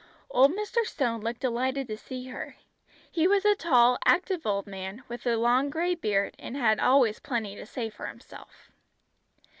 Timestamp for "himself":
8.07-8.71